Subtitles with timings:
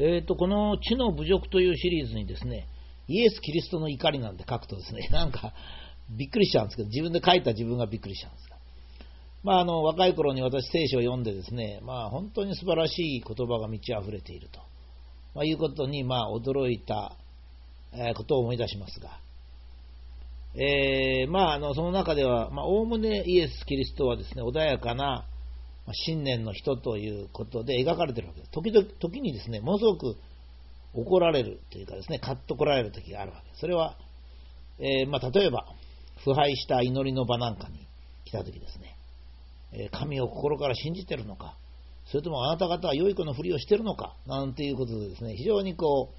[0.00, 2.68] えーと、この知の侮辱というシリーズにですね、
[3.08, 5.52] イエス・キリストの怒りなんて書くとですね、 なんか
[6.10, 8.56] びっくりしちゃうんですけど、自分で書いた自分がびっくりしちゃうんですが。
[9.42, 14.60] まあ、あの若い頃に私、聖書を読んでですね、まあ、本当に素晴らしい言葉が満ち溢れていると、
[15.34, 17.16] まあ、いうことに、まあ、驚いた、
[17.92, 19.18] えことを思い出しますが、
[20.54, 25.24] えー、まあ、あのその中では、おおむねイエス・キリストはですね穏やかな
[25.94, 28.52] 信念の人ということで描かれてるわけです。
[28.52, 30.16] 時々時にですね、ものすごく
[30.94, 33.60] 怒られるというかですね、カッと来られる時があるわけです。
[33.60, 33.96] それは、
[34.78, 35.66] えー、まあ、例えば、
[36.24, 37.86] 腐敗した祈りの場なんかに
[38.24, 38.96] 来た時ですね、
[39.72, 41.56] え神を心から信じてるのか、
[42.06, 46.10] それともあなた方は良い子のふりをしてるのか、なんていうことでですね、非常にこ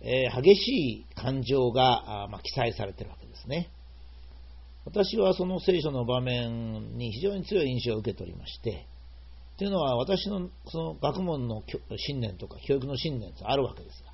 [0.00, 0.68] う、えー、激し
[1.02, 3.70] い感情が、あまあ、記載されてるわけですね。
[4.84, 8.86] 私はその聖書の場面に非常に強い印象を受けておりまして、
[9.58, 11.62] というのは私のその学問の
[11.96, 14.10] 信念とか教育の信念とあるわけですが、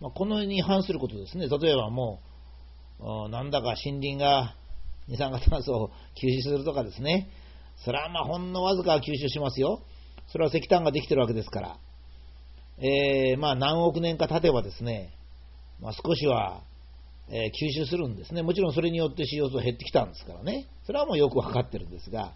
[0.00, 2.20] まあ、このに反することですね、例えばも
[3.00, 4.56] う、なんだか森林が
[5.08, 7.28] 二酸化炭素を吸収するとかですね、
[7.84, 9.82] それはまあほんのわずか吸収しますよ。
[10.32, 11.78] それは石炭ができてるわけですから、
[12.78, 15.14] えー、まあ何億年か経てばですね、
[15.80, 16.62] まあ、少しは
[17.30, 18.42] え、吸収するんですね。
[18.42, 20.66] もちろんそれによって CO2 減ってきたんですからね。
[20.84, 22.34] それはもうよくわかってるんですが、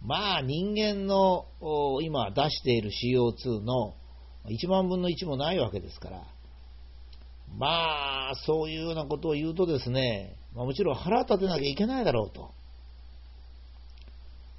[0.00, 1.46] まあ人間の
[2.02, 3.94] 今出している CO2 の
[4.46, 6.22] 1万分の1もないわけですから、
[7.58, 12.50] まあそういうようなことを言うとですね、ま、もちろん腹立てなきゃいけないだろうと、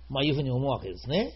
[0.09, 1.33] まあ、いうふうに思うわけですね。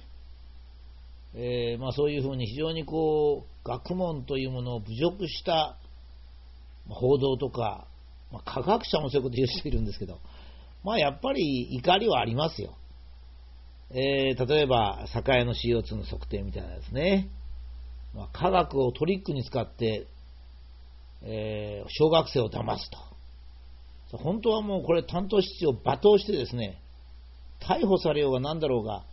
[1.34, 5.78] えー、まあ、そういうふうに非常にこう学問というものを侮辱した
[6.90, 7.88] 報道とか
[8.32, 10.20] まあ、科学者もそういうこと言う人いるんですけど、
[10.84, 12.76] まあやっぱり怒りはありますよ。
[13.94, 17.30] えー、例えば、栄の CO2 の測定みたいなですね。
[18.14, 20.08] まあ、科学をトリックに使って、
[21.24, 24.18] えー、小学生を騙すと。
[24.18, 26.82] 本当はもうこれ担当室長を罵倒してですね、
[27.62, 29.04] 逮捕されようが何だろうが、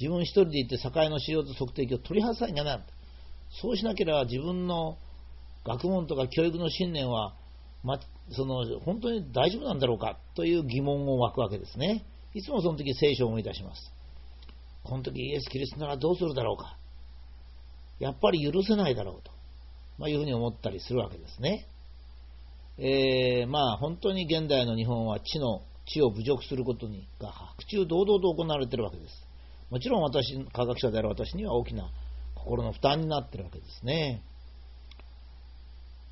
[0.00, 2.86] 自分一人で行って栄の CO2 測定器を取り外さなきゃならない。
[3.60, 4.96] そうしなければ自分の
[5.64, 7.34] 学問とか教育の信念は
[7.82, 7.98] ま、
[8.30, 12.04] その本当に大丈夫なんだろうかという疑問を湧くわけですね。
[12.34, 13.92] いつもその時聖書を思い出します。
[14.84, 16.76] この時イエス・キリストならどうするだろうか。
[17.98, 19.30] やっぱり許せないだろうと、
[19.98, 21.66] まあ、いうふうに思ったりするわけですね。
[22.78, 29.26] えー、まあ本当に現代の日本は地の地を侮辱することにが白昼堂々と行われているわけです。
[29.70, 31.90] もちろん私、科学者である私には大きな
[32.34, 34.22] 心の負担になっているわけですね。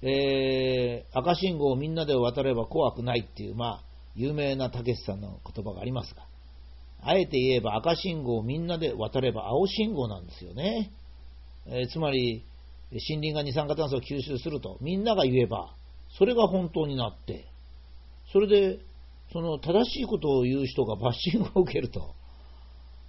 [0.03, 3.85] えー、赤信号をみんなで渡れば怖くないっていう、まあ、
[4.15, 6.23] 有名なたけしさんの言葉がありますが、
[7.03, 10.91] あえて言えば赤信号をみんなで渡れば青信号なんですよね。
[11.67, 12.45] えー、つまり、
[12.91, 15.75] 森林が二酸化炭素を吸収すると、みんなが言えば、
[16.19, 17.47] それが本当になって、
[18.33, 18.81] それで、
[19.33, 22.15] その正しいことを言う人がバッシングを受けると、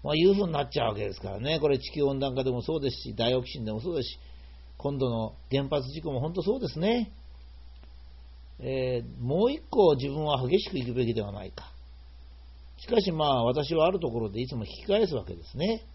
[0.03, 1.59] まあ、いうふうになっちゃうわけですからね。
[1.59, 4.19] これ地球温暖化でもそうですし、ダイオキシンでもそうですし、
[4.81, 7.11] 今度の原発事故も本当そうですね。
[8.59, 11.71] えー、もう一個自分は激しくいくべきではないか。
[12.77, 15.85] しかしまあ私はあるところでいつも引き返すわけですね。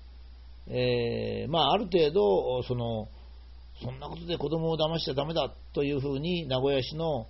[0.68, 3.08] えー、まあある程度、その、
[3.82, 7.26] そんなことで子供を騙しちゃだめだというふうに名古屋市の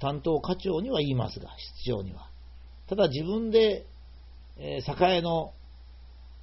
[0.00, 1.48] 担当課長には言いますが、
[1.82, 2.30] 室長には。
[2.88, 3.84] ただ自分で、
[4.58, 5.54] えー、栄の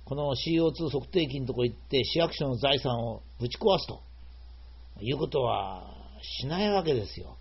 [0.04, 4.02] この CO2 測定器のとこ行って市役所の財産をぶち壊すと。
[5.02, 5.84] いうことは
[6.22, 7.38] しないわけですよ。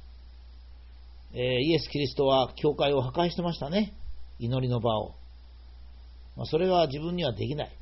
[1.32, 3.92] えー、イエス・キリストは教会を破壊してましたね。
[4.38, 5.14] 祈りの場を。
[6.36, 7.72] まあ、それは自分にはできない。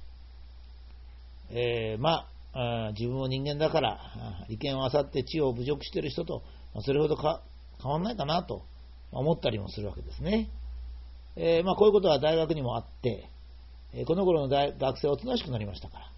[1.50, 4.00] えー、まあ、自分も人間だから、
[4.48, 6.42] 利権を漁って地を侮辱している人と、
[6.74, 7.42] まあ、それほどか
[7.82, 8.62] 変わんないかなと
[9.10, 10.50] 思ったりもするわけですね。
[11.36, 13.28] えー、まあ、こういうことは大学にもあって、
[14.06, 16.10] この頃の大学生はおとなしくなりましたから。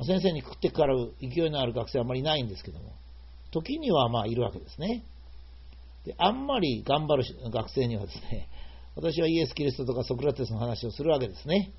[0.00, 2.92] 先生に食ってかかる勢いのある学生はあまりいないんですけども、
[3.50, 5.04] 時にはまあいるわけですね。
[6.04, 8.48] であんまり頑張る学生にはですね、
[8.96, 11.72] 私はイエス・キリストとかソクラテスの話をするわけですね。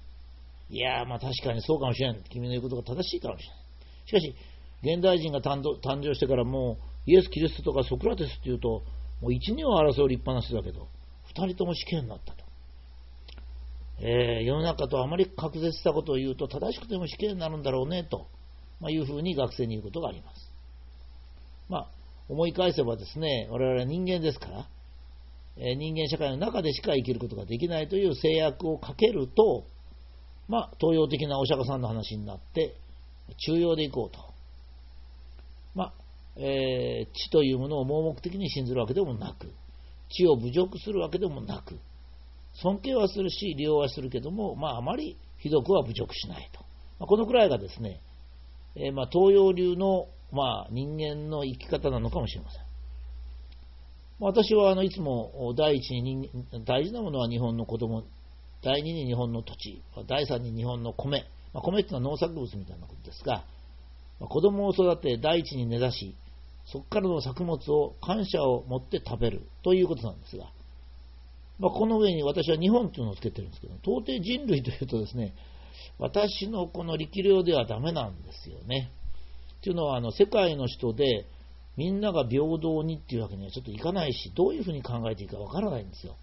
[0.69, 2.24] いやーまあ確かにそうかもしれない。
[2.30, 3.57] 君の言うことが正しいかもしれない。
[4.06, 4.36] しかし、
[4.83, 5.62] 現代人が誕
[6.01, 6.77] 生してからも
[7.07, 8.83] う、イエス・キリストとかソクラテスっていうと、
[9.21, 10.88] もう一、二を争う立派な人だけど、
[11.25, 12.43] 二人とも死刑になったと。
[14.00, 18.28] えー、世の中とあまり隔絶したことを言うと正しくても死刑になるんだろうねと、
[18.80, 20.51] まあ、いうふうに学生に言うことがあります。
[21.69, 21.88] まあ、
[22.28, 24.68] 思い返せばですね、我々は人間ですから、
[25.57, 29.66] えー、人間社会の中でしか生きることができないという制約をかけると、
[30.48, 32.75] まあ、東洋的なお釈迦さんの話になって、
[33.46, 34.19] 中庸でいこうと、
[35.75, 35.94] まあ、
[36.36, 39.51] えー、知というものを盲目的に信ずるわけでもなく、
[40.10, 41.80] 知を侮辱するわけでもなく、
[42.61, 46.61] 尊敬はするし、利用はするけども、まあ、あまりひどくは侮辱しないと。
[47.00, 48.01] まあ、このくらいがですね、
[48.75, 52.63] えー、まあ、東洋流の、まあ、人間の生き方なのかもしれません。
[54.19, 56.29] 私はあのいつも第一に
[56.65, 58.03] 大事なものは日本の子供、
[58.63, 63.44] 第二に日本の土地、第三に日本の米、まあ、米っていうのは農作物みたいなことですが、
[64.19, 66.15] まあ、子供を育て第一に根ざし、
[66.65, 70.45] そこからの作物を感謝を持って食べるということなんですが、
[71.59, 75.35] まあ、この上に私は日本というのをつけてるんですけど、到底人類というとですね、
[76.00, 78.91] 私のこの力量ではダメなんですよね。
[79.61, 81.27] というのは、あの世界の人で
[81.77, 86.15] みんなが平等にっていうわけにはちょっといかないし、どういうふうに考えていいかわからないんですよ。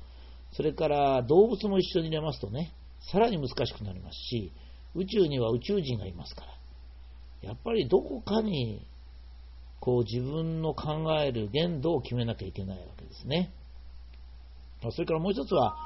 [0.53, 2.73] それから動物も一緒に入れますとね、
[3.13, 4.53] さらに難しくなりますし、
[4.95, 8.87] 宇宙には宇宙人がいますから、やっぱりどこかに
[9.81, 13.53] こう自分の考える限度を決めなきゃいけないわけですね。
[14.91, 15.77] それからもう一つは、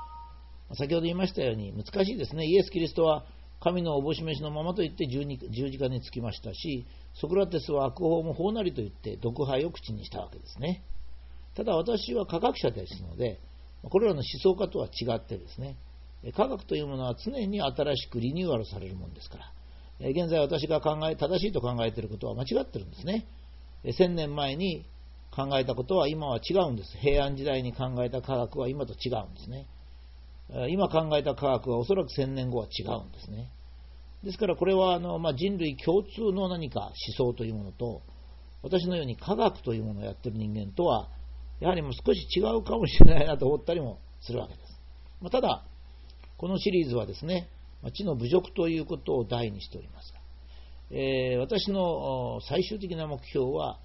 [0.74, 2.46] 先ほど言いましたように難しいですね。
[2.46, 3.24] イエス・キリストは
[3.60, 5.24] 神のおぼし飯のままと言って十
[5.70, 10.84] 字架につきましたし、ソクラテスは悪法も法なりと言って毒杯を口にしたわけですね。
[11.54, 13.40] ただ私は科学者ですので、
[13.82, 15.76] これらの思想家とは違ってですね、
[16.36, 19.38] 科学というものは常に新しくリニューアルされるものですか
[20.00, 23.26] ら、現在私が考え、正しいと考えていることは間違ってるんですね。
[23.84, 24.86] 1000年前に
[25.34, 26.96] 考えたことは今は違うんです。
[26.98, 29.66] 平安時代に考えた科学は今と違うんですね。
[30.68, 33.50] 今考えた科学はおそらく1000年後は違うんですね。
[34.22, 38.02] ですからこれはあの、まあ、人類共通の何か思想というものと、
[38.62, 41.08] 私のように科学というものをやってる人間とは、
[41.60, 44.80] やはりもう少し違うかもしれないなと思ったりもするわけです。
[45.20, 45.64] まあ、ただ、
[46.38, 47.48] このシリーズはですね、
[47.92, 50.14] 知の侮辱ということを題にしております、
[50.90, 53.78] えー、私の最終的な目標は、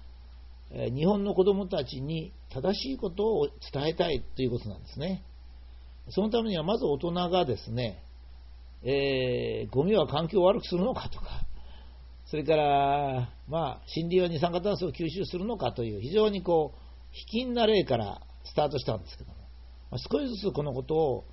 [0.72, 5.24] 日本の子供たちに正しいことを伝えたいということなんですね。
[6.10, 8.04] そのためにはまず大人がですね、
[8.82, 11.26] えー、ゴミは環境を悪くするのかとか、
[12.26, 16.78] それから、まあ、森林は二酸化炭素を吸収するのかという、非常にこう、
[17.10, 19.36] 卑近な例からスタートしたんですけども、
[19.90, 21.24] まあ、少しずつこのことを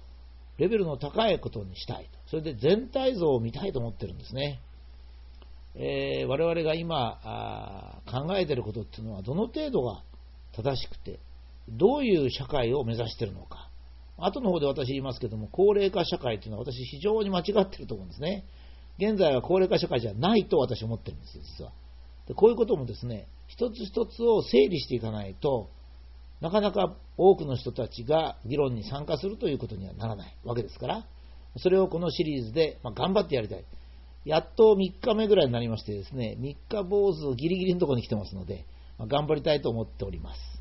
[0.57, 4.59] レベルの高いことにしたいと、それで全体像を見たいと思ってるんですね。
[5.79, 10.01] えー、我々が今考えていることっていうのは、どの程度が
[10.55, 11.19] 正しくて、
[11.69, 13.69] どういう社会を目指しているのか、
[14.17, 18.45] 後の方で私言いますけども、高齢化社会というのは私非常に間違ってると思うんですね。
[18.97, 21.71] 現在は高齢化社会じゃないと私は思ってるんですよ、実は。
[22.27, 25.69] でこういうこともですね、一つ一つを整理していかないと、
[26.41, 31.05] なかなか多くの人たちが議論に参加するということにはならないわけですから、
[31.57, 33.65] それをこのシリーズで、ま頑張ってやりたい。
[34.27, 38.65] やっと3日目ぐらいになりましてですね、3日坊主ギリギリのところに来てますので、
[38.97, 40.56] ま頑張りたいと思っております。